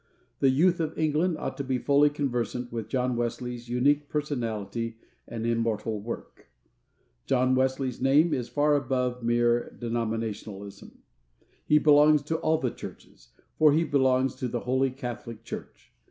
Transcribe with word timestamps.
The 0.39 0.49
youth 0.49 0.79
of 0.79 0.97
England 0.97 1.37
ought 1.37 1.57
to 1.57 1.63
be 1.63 1.77
fully 1.77 2.09
conversant 2.09 2.71
with 2.71 2.87
John 2.89 3.15
Wesley's 3.15 3.69
unique 3.69 4.09
personality 4.09 4.97
and 5.27 5.45
immortal 5.45 5.99
work. 6.01 6.47
John 7.27 7.53
Wesley's 7.53 8.01
name 8.01 8.33
is 8.33 8.49
far 8.49 8.75
above 8.75 9.21
mere 9.21 9.69
denominationalism. 9.79 11.03
He 11.67 11.77
belongs 11.77 12.23
to 12.23 12.37
all 12.37 12.57
the 12.57 12.71
churches, 12.71 13.27
for 13.59 13.73
he 13.73 13.83
belongs 13.83 14.33
to 14.37 14.47
the 14.47 14.61
"Holy 14.61 14.89
Catholic 14.89 15.43
Church." 15.43 15.91